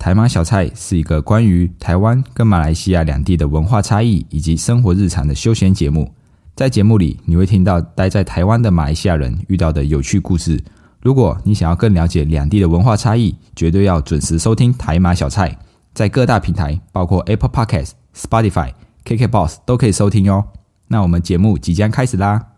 [0.00, 6.10] 台马小菜是一个关于台湾跟马来西亚两地的文化差异以及生活日常的休闲节目。
[6.56, 10.58] 在节目里，你会听到待在台湾的马来西亚人遇到的有趣故事。
[11.02, 15.54] 如果你想要更了解两地的文化差异，绝对要准时收听台马小菜，
[15.92, 18.72] 在各大平台，包括 Apple Podcast、Spotify、
[19.04, 20.42] KKBox 都可以收听哟。
[20.88, 22.49] 那我们节目即将开始啦！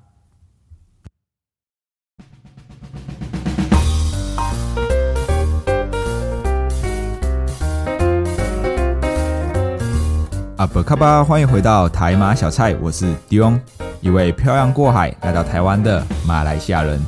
[10.62, 13.58] 阿伯卡巴，欢迎回到台马小菜，我是 Dion，
[14.00, 17.00] 一位漂洋过海来到台湾的马来西亚人。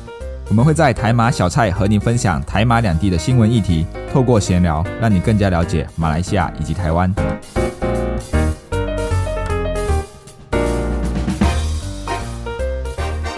[0.48, 7.14] 我们会在台马小菜和您分享台马两地的新闻议题，透过闲聊，让你更加了解马来西亚以及台湾。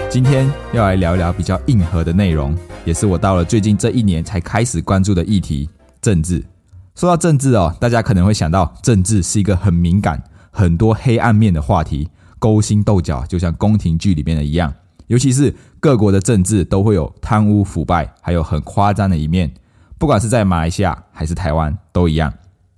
[0.09, 2.57] 今天要来聊一聊比较硬核的内容，
[2.87, 5.69] 也是我到了最近这一年才开始关注的议题——
[6.01, 6.43] 政治。
[6.97, 10.21] 说到政治哦，大家可能会想到政治是一个很敏感、
[10.51, 14.73] 很多黑暗面的话题，勾心斗角，就像宫廷剧里面的一样。
[15.09, 19.53] 尤其是各国的政治都会有贪污腐败，还有很夸张的一面。
[19.99, 22.33] 不管是在马来西亚还是台湾都一样。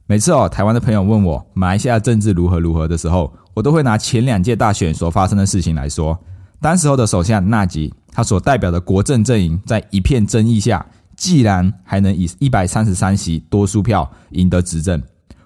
[0.06, 6.18] 每次哦，台湾的朋友问我马来西亚政治如何如何的时候，我都会拿前两届大选所发生的事情来说。
[6.60, 10.84] 当时候的首相纳吉，他所代表的国政阵营，在一片争议下。
[11.18, 15.02] 既然还能以一百三十三席多数票赢得执政，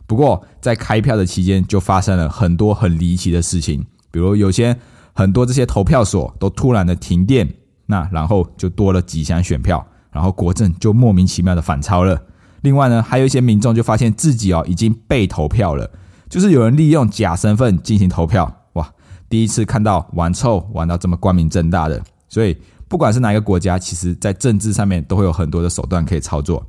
[0.06, 4.76] 不过在开票的期间就发生了很多很离奇的事情，比如有些
[5.14, 7.48] 很多这些投票所都突然的停电，
[7.86, 12.20] 那然后就多了几箱选票，然后国政就莫名其妙的反超了。
[12.60, 15.90] 另外呢，还有一些民众就发现自己哦已经被投票了，
[16.28, 18.92] 就是有人利用假身份进行投票，哇，
[19.30, 22.54] 第一次看到玩臭玩到这么光明正大的，所以。
[22.92, 26.62] 不管是哪一个国家，其实在政治上面都会有很多的手段可以操作。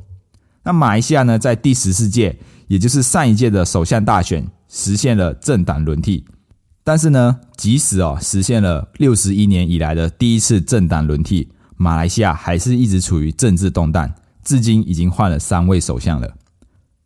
[0.64, 6.24] 那马来西亚呢，在第十四届，也就是上一届的首相大选，实现了政党轮替。
[6.82, 14.10] 但是呢，即使哦实现了六十一年以来的第一次政党轮替，马来西亚还是一直处于政治动荡，
[14.46, 16.34] 至今已经换了三位首相了。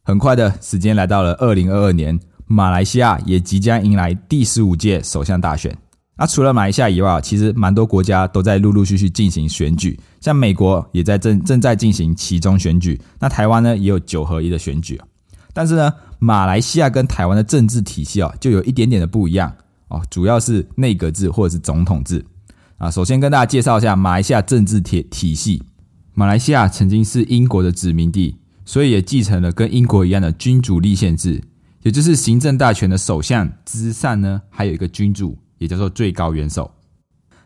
[0.04, 5.76] 很快的时间来到了二零二二年，马来西亚也即将迎来第十五届首相大选。
[6.18, 13.00] 那除了马来西亚以外，其实蛮多国家都在陆陆续续进行选举，像美国也在正正在进行其中选举。
[13.20, 15.00] 那台湾呢，也有九合一的选举。
[15.54, 19.54] 但是呢，马来西亚跟台湾的政治体系啊，就有一点点的不一样
[19.90, 22.26] 哦，主要是内阁制或者是总统制
[22.78, 22.90] 啊。
[22.90, 25.62] 首先跟大家介绍一下马来西亚政治体体系。
[26.14, 28.36] 马来西亚曾经是英国的殖民地，
[28.66, 31.40] 所以也继承了跟英国一样的君主立宪制，
[31.84, 35.38] 也就是行政大权的首相之上呢，还有一个君主。
[35.58, 36.72] 也叫做最高元首。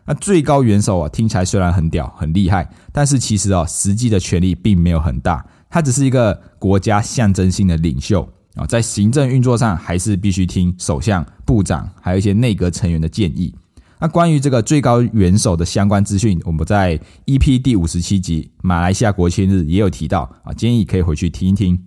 [0.04, 5.44] 那最高元首啊，听起来虽然很屌、很厉害，但是其实啊，实际的权力并没有很大。
[5.70, 13.54] 他只是一个国家象征性的领袖啊，在行政运作上还是必须听首相、部长，还有一些内阁成员的建议。
[14.00, 21.80] 那关于这个最高元首的相关资讯，我们在 EP 第五十七集马来西亚国庆日也有提到啊，建议可以回去听一听。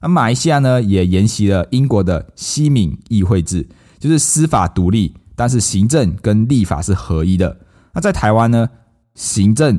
[0.00, 3.68] 那马来西亚呢，也沿袭了英国的西敏议会制，
[3.98, 5.16] 就是司法独立。
[5.36, 7.56] 但是行政跟立法是合一的。
[7.92, 8.68] 那在台湾呢，
[9.14, 9.78] 行政、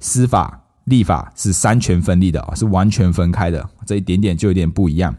[0.00, 3.68] 司法、立法是三权分立的啊，是完全分开的。
[3.86, 5.14] 这一点点就有点不一样。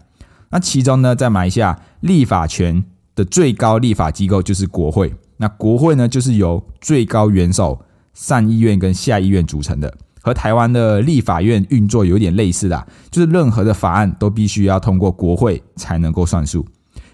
[0.50, 2.84] 那其中呢，在马来西亚，立法权
[3.16, 5.14] 的最高立法机构就是国会。
[5.38, 7.84] 那国会呢，就是由最高元首、
[8.14, 9.92] 上议院跟下议院组成的，
[10.22, 16.66] 和台湾的立法院运作有点类似的，就是任何的法案都必须要通过国会才能够算数。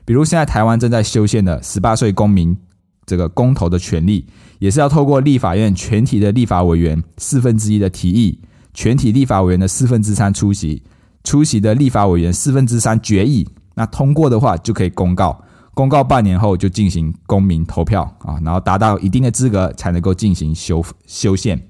[0.10, 2.58] 比如现在台湾正在修宪的十八岁公民
[3.06, 4.26] 这个公投的权利，
[4.58, 8.40] 也是要透过立法院全体的立法委员四分之一的提议，
[8.74, 10.82] 全体立法委员的四分之三出席，
[11.24, 15.44] 出席的立法委员四分之三决议，那通过的话就可以公告，
[15.76, 21.62] 公告半年后就进行公民投票啊，然后达到一定的资格才能够进行修修宪。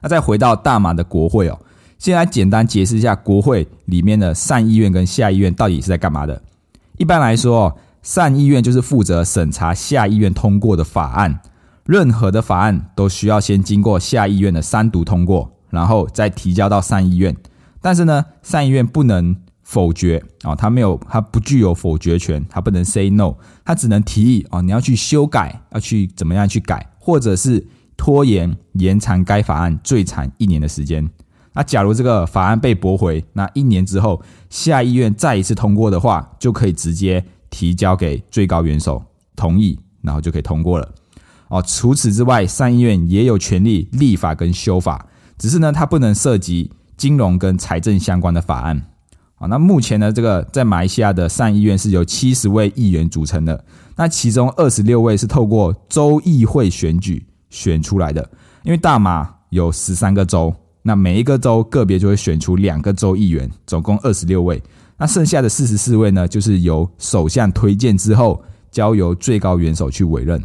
[0.00, 1.56] 那再回到大马的国会哦，
[1.96, 6.42] 先来简单解释一下国会里面的上议院跟下议院到底是在干嘛的。
[7.00, 11.40] 一般来说，上议院就是负责审查下议院通过的法案，
[11.86, 17.34] 任何的法案都需要先经过下议院的三读通过，然后再提交到上议院。
[17.80, 31.08] 但是呢，上议院不能否决啊，他没有，他不具有否决权，他不能 say no，他只能提议啊，你要去修改，要去怎么样去改，或者是拖延延长该法案最长一年的时间。
[31.60, 39.04] 那假如这个法案被驳回，那一年之后下议院再一次通过的话，就可以直接提交给最高元首
[39.36, 40.90] 同意，然后就可以通过了。
[41.48, 45.04] 哦，除此之外，上议院也有权利立法跟修法，
[45.36, 48.80] 只是呢，它不能涉及金融跟财政相关的法案。
[49.34, 49.46] 啊。
[49.46, 53.62] 那目前呢，这个在马来西亚的上议院是由七十位议员组成的，
[53.96, 58.30] 那其中二十六位是透过州议会选举选出来的。
[58.62, 64.62] 因为大马有十三个州，那每一个州个别就会选出两个州议员，总共二十六位。
[64.96, 70.42] 那剩下的四十四位呢，就是由首相推荐之后，交由最高元首去委任。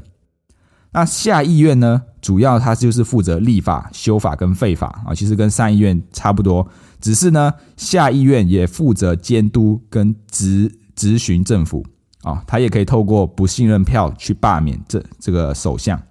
[0.91, 6.65] 那下议院呢，主要它就是负责立法、修法跟废法啊，其实跟上议院差不多，
[7.01, 11.85] 只是呢，下议院也负责监督跟执执行政府
[12.23, 16.01] 啊，它也可以透过不信任票去罢免这这个首相。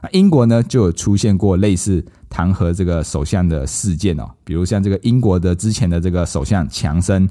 [0.00, 7.28] 那英国呢，就有出现过类似弹劾这个首相的事件哦，比如像这个英国的之前的这个首相强森。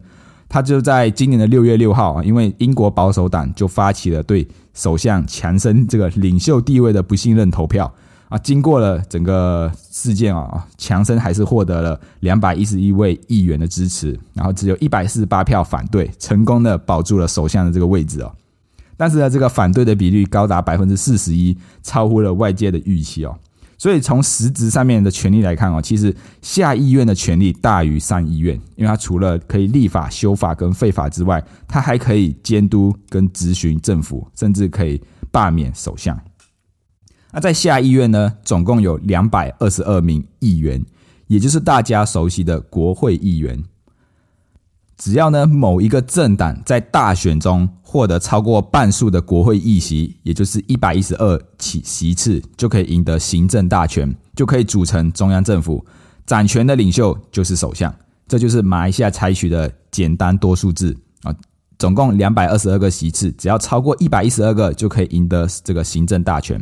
[0.50, 7.94] 他就在今年的六月六号啊，因为英国保守党就发起了对首相强森这个领袖地位的不信任投票
[8.30, 8.38] 啊。
[8.38, 18.32] 经过了整个事件啊，强森还是获得了两百一十一位议员的支持，然后只有一百四十八票反对，成功的保住了首相的这个位置哦。
[18.98, 23.38] 但是呢，这个反对的比率高达百分之四十一，超乎了外界的预期哦。
[23.78, 26.12] 所以从实质上面的权利来看哦，其实
[26.42, 35.00] 下议院的权力大于上议院，因为它除了可以立法、修法跟废法之外，它还可以监督跟执行政府，甚至可以
[35.32, 36.20] 罢免首相。
[37.32, 40.84] 那在下议院呢，总共有两百二十二名议员，
[41.28, 43.64] 也就是大家熟悉的国会议员。
[44.98, 55.86] 只要呢某一个政党在大选中获得超过半数的国会议席，也就是一百一十二起席次，就可以赢得行政大权，就可以组成中央政府，
[56.26, 57.94] 掌权的领袖就是首相。
[58.28, 61.34] 这就是马来西亚采取的简单多数制啊，
[61.78, 66.62] 总共两百二十二个席次，只要超过一百一十二个，就可以赢得这个行政大权。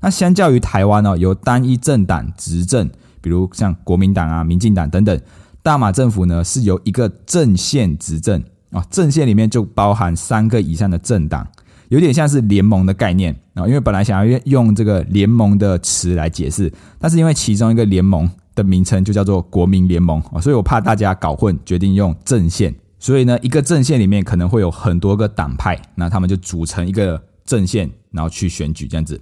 [0.00, 2.88] 那相较于台湾呢，由单一政党执政，
[3.20, 5.20] 比如像国民党啊、民进党等等。
[5.62, 11.46] 大马政府呢是由一个阵线执政啊，阵线里面就包含三个以上的政党，
[11.88, 13.66] 有点像是联盟的概念啊。
[13.66, 22.74] 因为本来想要用这个联盟的词来解释，但是因为其中一个联盟的名称就叫做国民联盟啊，所以我怕大家搞混，决定用阵线。
[22.98, 29.20] 所以呢，一个阵线里面可能会有很多个党派，那他们就组成一个阵线，然后去选举这样子。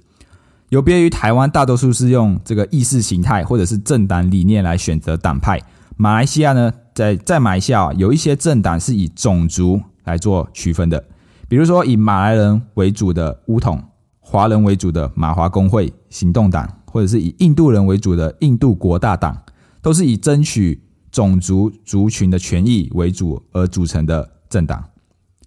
[0.69, 5.61] 有别于台湾，大多数是用这个意识形态或者是政党理念来选择党派。
[6.03, 11.05] 马来西亚呢，在在马来西亚有一些政党是以种族来做区分的，
[11.47, 13.85] 比如说以马来人为主的乌统，
[14.19, 19.37] 华人为主的马华工会行动党，或者是以印度人为主的印度国大党，
[19.83, 20.83] 都是以争取
[21.13, 24.83] 种族族群的权益为主而组成的政党。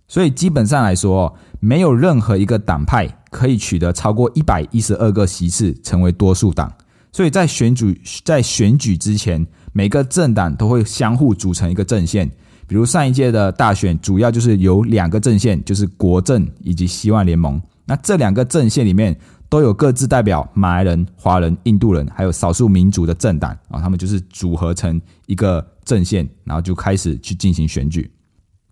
[0.08, 6.72] 所以基本上来说，没有任何一个党派可以取得超过一百一十二个席次成为多数党。
[7.14, 9.48] 所以在选举在选举之前。
[9.76, 12.30] 每个政党都会相互组成一个阵线，
[12.68, 17.60] 比如上一届的大选，主要就是有两个阵线，就是国政以及希望联盟。
[17.86, 19.18] 那这两个阵线里面
[19.50, 28.12] 都有各自代表马来人、华人、印度人，还有少数民族的政党啊，他们就是组合成一个阵线，然后就开始去进行选举。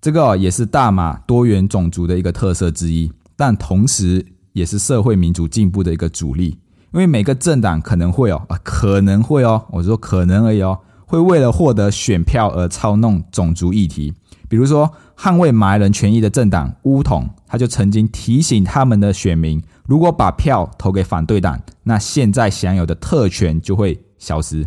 [0.01, 4.23] 这个也是大马多元种族的一个特色之一，但同时
[4.53, 6.55] 也是社会民主进步的一个主力，
[6.93, 10.77] 因为每个政党可能会哦啊，可能会哦，我说可能而已哦。
[11.05, 14.13] 会为了获得选票而操弄种族议题，
[14.47, 24.65] 比如说捍卫马来人权益的政党乌统，他就曾经提醒他们的选民，如果把票投给反对党，那现在享有的特权就会消失。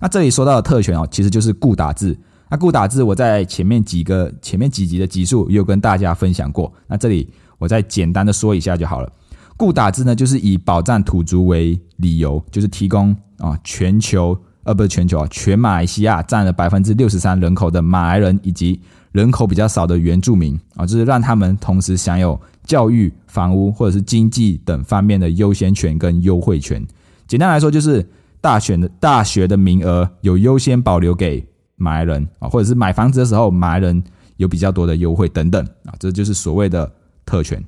[0.00, 2.18] 那这里说到的特权哦，其实就是固打制。
[2.50, 9.12] 那固打制我在前面几个前面几集的集数也有跟大家分享过，那这里我再简单的说一下就好了。
[9.56, 14.36] 固打制呢，就是以保障土族为理由，就是提供啊全球。
[14.64, 18.80] 呃，不是全球啊，全马来西亚占了百分之六十三人口的马来人，以及
[19.12, 26.82] 人口比较少的原住民啊，就是让他们同时享有教育、房屋或者是经济等方面的优先权跟优惠权。
[27.28, 28.08] 简单来说，就是
[28.40, 31.46] 大选的大学的名额有优先保留给
[31.76, 34.02] 马来人啊，或者是买房子的时候马来人
[34.38, 36.90] 有比较多的优惠等等啊，这就是所谓的
[37.26, 37.62] 特权。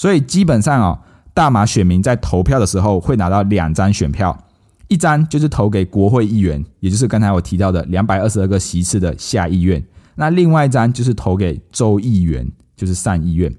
[0.00, 0.98] 所以基本上啊，
[1.34, 4.34] 大马选民在投票的时候会拿到两张选票。
[4.88, 9.84] 一张就是投给国会议员，也就是刚才我提到的两百二十二个席次的下议院。
[10.14, 13.54] 那另外一张就是投给州议员，就是上议院。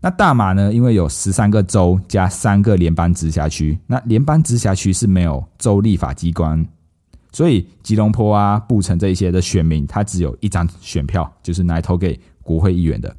[0.00, 6.66] 那大马呢，因为有十三个州加三个联邦直辖区，那联邦直辖区是没有州立法机关，
[7.30, 13.14] 所以吉隆坡啊、布城这一些的选民，他只有一张选票，就是来投给国会议员的。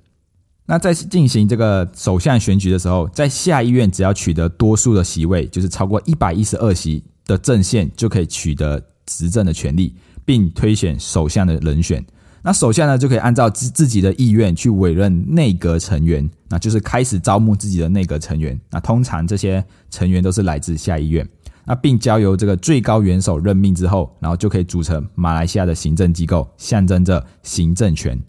[0.66, 7.04] 那在进行这个首相选举的时候，在下议院只要取得多数的席位，就是超过一百一十二席。
[7.28, 12.06] 的阵线就可以取得执政的权利，并推选首相的人选。
[12.44, 18.56] 那首相呢就可以按照自自己的意愿去委任内阁成员，那就是开始招募自己的内阁成员。
[18.70, 21.28] 那通常这些成员都是来自下议院，
[21.66, 28.22] 那并交由这个最高元首任命之后，然后就可以组成马来西亚的行政机构，象征着行政权。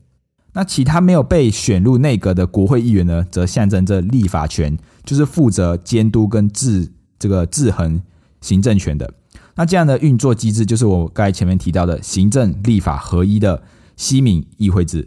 [0.56, 8.00] 那其他没有被选入内阁的国会议员呢，则象征着立法权，就是负责监督跟制这个制衡
[8.40, 9.12] 行政权的。
[9.54, 13.62] 那这样的运作机制，就是我刚才前面提到的行政立法合一的
[13.96, 15.06] 西敏议会制。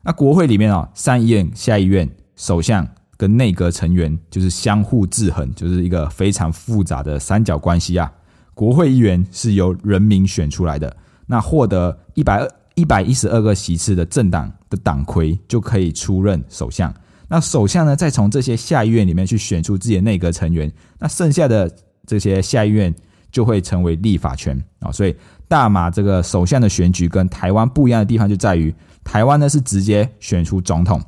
[0.00, 8.10] 那国会里面啊，上议院、下议院、首相跟内阁成员就是相互制衡，就是一个非常复杂的三角关系啊。
[8.54, 10.96] 国会议员是由人民选出来的，
[11.26, 12.50] 那获得一百二。
[12.76, 16.92] 一百一十二个席次的政党的党魁就可以出任首相。
[17.28, 20.72] 那首相呢，再从这些下议院里面去选出自己的内阁成员。
[20.98, 21.70] 那剩下的
[22.06, 22.94] 这些下议院
[23.30, 24.90] 就会成为立法权啊。
[24.90, 25.14] 所以
[25.46, 28.74] 大马这个首相的选举跟台湾不一样的地方就在于，
[29.04, 31.00] 台湾呢是直接选出总统，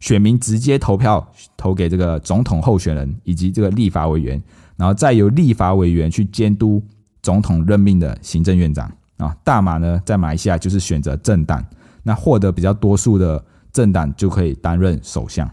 [0.00, 1.26] 选民直接投票
[1.56, 4.42] 投给这个总统候选人以及这个立法委员，
[4.76, 6.82] 然后再由立法委员去监督
[7.22, 8.90] 总统任命的行政院长。
[9.16, 11.64] 啊，大马呢，在马来西亚就是选择政党，
[12.02, 15.50] 那获得比较多数的政党就可以担任首相。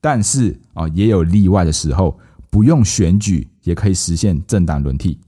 [0.00, 2.18] 但是啊，也有例外的时候，
[2.50, 5.18] 不用选举也可以实现政党轮替。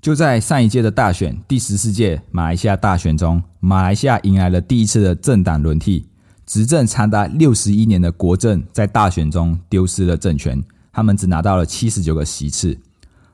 [0.00, 6.06] 就在上一届的大选，第十四届马来西亚大选中，马来西亚迎来了第一次的政党轮替。
[6.46, 12.78] 执政长达六十一年的国政在大选中丢失了政权，他们只拿到了七十九个席次。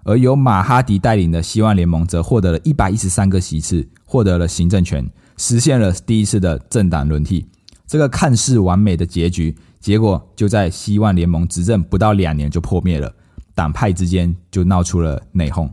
[0.05, 5.05] 而由马哈迪带领的希望联盟则获得了一百一十三个席次，获得了行政权，
[5.41, 7.49] 实现了第一次的政党轮替。
[7.87, 13.11] 这个看似完美的结局，结果就在希望联盟执政不到两年就破灭了，
[13.55, 15.67] 党派之间就闹出了内讧。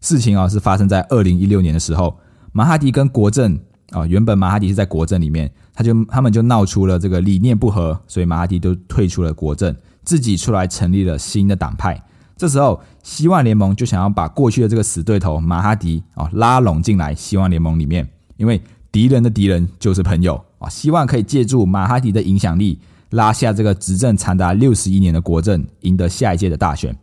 [0.00, 2.16] 事情啊是发生在二零一六年的时候，
[2.52, 3.58] 马哈迪跟国政
[3.90, 9.74] 啊，原本马哈迪是在国政里面，他就他们就闹出了这个理念不合，所以马哈迪就退出了国政，
[10.04, 12.00] 自己出来成立了新的党派。
[12.36, 18.58] 这时候，希望联盟就想要把过去的这个死对头马哈迪啊拉拢进来希望联盟里面，因为
[18.92, 22.78] 敌人的敌人就是朋友啊，希望可以借助马哈迪的影响力
[23.10, 26.96] 拉下这个执政长达六十一年的国政，赢得下一届的大选。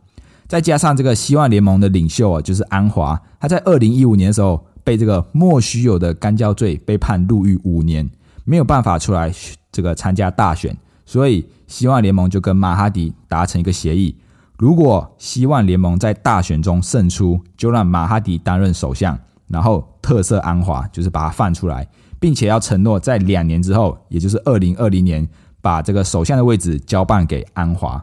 [0.48, 8.10] 再加上这个希望联盟的领袖啊，就是安华，他在二零一五年的时候被这个莫须有的干教罪被判入狱五年，
[8.46, 9.34] 没有办法出来
[9.72, 10.76] 这个参加大选，
[11.06, 14.16] 所以希望联盟就跟马哈迪达成一个协议。
[14.58, 21.86] 如果希望联盟在大选中胜出，就让马哈迪担任首相，然后特色安华，就是把他放出来，
[22.18, 25.28] 并且要承诺在两年之后，也就是二零二零年，
[25.62, 28.02] 把这个首相的位置交办给安华。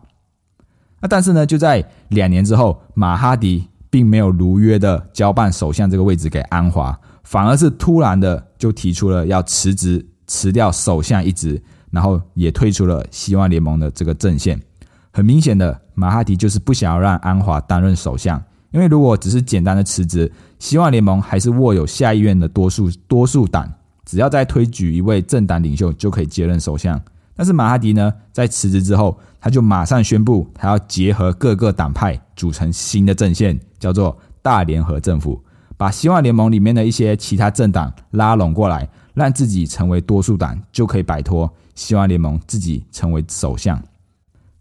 [1.01, 14.61] 那但是呢，就在两年之后，马哈迪并没有如约的交办首相这个位置给安华，反而是突然的就提出了要辞职，辞掉首相一职，然后也退出了希望联盟的这个阵线。
[15.11, 18.43] 很明显的，马哈迪就是不想要让安华担任首相，
[18.75, 23.73] 因为如果只是简单的辞职，希望联盟还是握有下议院的多数多数党，
[24.05, 27.01] 只要再推举一位政党领袖就可以接任首相。
[27.37, 35.41] 但是马哈迪呢，在辞职之后，他就马上宣布他要结合各个党派组成新的阵线，叫做大联合政府，
[35.77, 43.81] 把希望联盟里面的一些其他政党拉拢过来，让自己成为多数党，就可以摆脱希望联盟自己成为首相。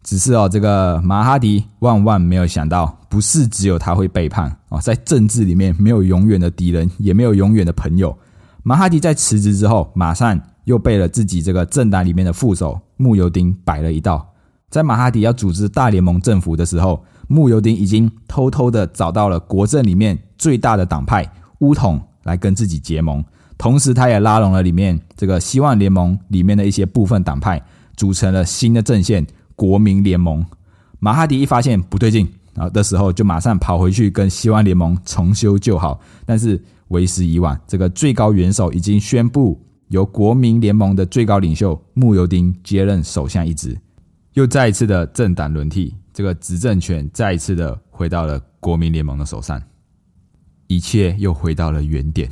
[0.03, 8.15] 只是哦，这个马哈迪万万没有想到，不是只有他会背叛哦，在政治里面没有永远的敌人，也没有永远的朋友。
[8.63, 14.29] 马哈迪在辞职之后，马上又被了自己这个政党里面的副手穆尤丁摆了一道。
[14.69, 21.25] 在马哈迪要组织大联盟政府的时候，穆尤丁已经偷偷的找到了国政里面最大的党派
[21.59, 23.23] 乌统来跟自己结盟，
[23.57, 27.61] 同时他也拉拢了里面这个希望联盟里面的一些部分党派，
[27.95, 29.25] 组成了新的阵线。
[29.63, 30.45] 国民联盟，
[30.99, 36.01] 马哈迪一发现不对劲啊的时候，就马上跑回去跟希望联盟重修旧好。
[36.25, 43.79] 但是为时已晚，这个最高元首已经宣布由国民联盟的最高领袖穆尤丁接任首相一职，
[44.33, 49.63] 又再一次的政党轮替，这个执政权再一次的回到了国民联盟的手上，
[50.67, 52.29] 一切又回到了原点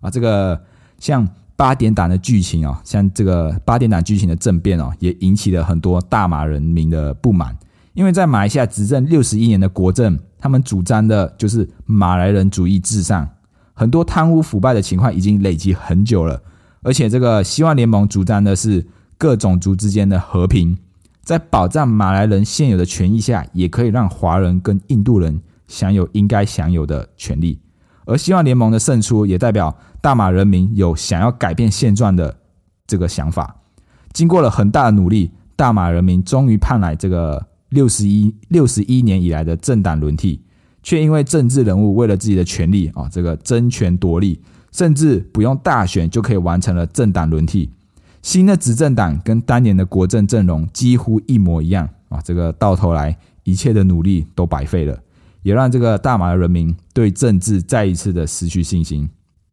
[0.00, 0.08] 啊！
[0.08, 0.64] 这个
[0.98, 1.28] 像。
[1.56, 7.56] 八点档的剧情哦，像这个八点档剧情的政变哦，也引起了很多大马人民的不满。
[7.94, 13.26] 因为在马来西亚执政六十一年的国政，他们主张的就是马来人主义至上，
[13.72, 16.42] 很多贪污腐败的情况已经累积很久了。
[16.82, 18.86] 而且这个希望联盟主张的是
[19.16, 20.76] 各种族之间的和平，
[21.22, 27.58] 在保障马来人现有的权益下，也可以让华人跟印度人享有应该享有的权利。
[28.06, 32.38] 而希望联盟的胜出，也代表大马人民有想要改变现状的
[32.86, 33.56] 这个想法。
[34.12, 40.40] 经过了很大的努力，大马人民终于盼来这个六十一六十一年以来的政党轮替，
[40.82, 44.40] 却因为政治人物为了自己的权利啊，这个争权夺利，
[44.72, 47.70] 甚至不用大选就可以完成了政党轮替。
[48.22, 54.98] 新的执政党跟当年的国政阵容几乎一模一样啊，这个到头来一切的努力都白费了。
[55.46, 59.08] 也让这个大马的人民对政治再一次的失去信心，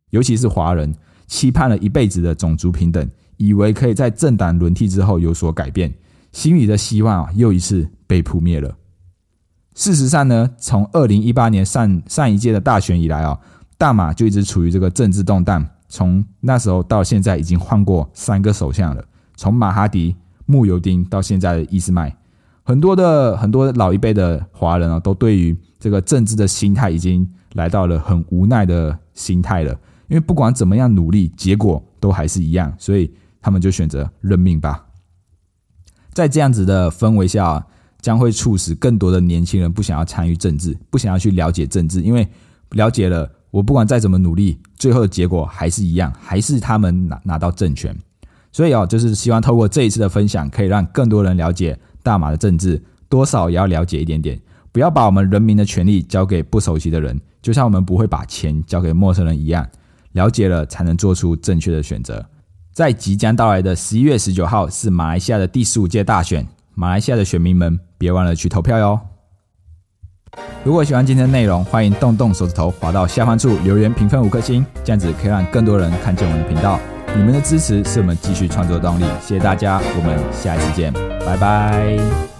[0.09, 0.91] 尤其是华人，
[1.27, 3.07] 期盼了一辈子的种族平等，
[3.37, 5.93] 以为可以在政党轮替之后有所改变，
[6.31, 8.75] 心里的希望啊，又一次被扑灭了。
[9.75, 13.39] 事实上呢，从二零一八年上上一届的大选以来啊，
[13.77, 20.15] 大马就一直处于这个政治动荡，从那时候到现在已经换过三个首相了，从马哈迪、
[20.47, 22.17] 穆尤丁到现在的伊斯麦。
[22.63, 29.71] 很多的很多老一辈的华人啊，都对于这个政治的心态已经来到了很无奈的心态了。
[30.07, 33.11] 因为不管怎么样努力，结果都还是一样，所以
[33.41, 34.85] 他们就选择认命吧。
[36.13, 37.67] 在这样子的氛围下，
[37.99, 42.25] 将会促使更多的年轻人不想要参与政治，不想要去了解政治，因为
[42.69, 47.93] 了解了，我不管再怎么努力，最后的结果还是一样，还是他们拿拿到政权。
[48.53, 51.77] 所以啊，就是希望透过这一次的分享，可以让更多人了解。
[52.01, 54.39] 大马的政治多少也要了解一点点，
[54.73, 59.65] 不要把我们人民的权利交给不熟悉的人，就像我们不会把钱交给陌生人一样。
[60.13, 62.23] 了解了才能做出正确的选择。
[62.71, 68.99] 在即将到来的十一月十九号是马来西亚的第十五届大选，马来西亚的选民们别忘了去投票哟。
[70.63, 76.79] 如果喜欢今天的内容，欢迎动动手指头滑到下方处留言评分五颗星，这样子可以让更多人看见我们的频道。
[77.15, 80.91] 你们的支持是我们继续创作的动力，谢谢大家，我们下一次见，
[81.25, 82.32] 拜拜。